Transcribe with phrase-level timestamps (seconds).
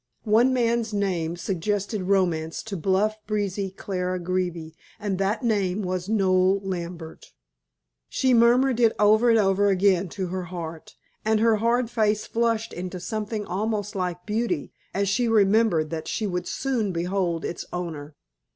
[0.25, 6.59] One man's name suggested romance to bluff, breezy Clara Greeby, and that name was Noel
[6.61, 7.33] Lambert.
[8.09, 12.73] She murmured it over and over again to her heart, and her hard face flushed
[12.73, 18.15] into something almost like beauty, as she remembered that she would soon behold its owner.